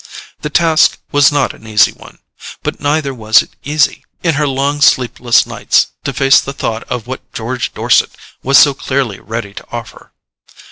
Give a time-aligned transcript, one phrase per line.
[0.41, 2.17] The task was not an easy one;
[2.63, 7.05] but neither was it easy, in her long sleepless nights, to face the thought of
[7.05, 8.09] what George Dorset
[8.41, 10.11] was so clearly ready to offer.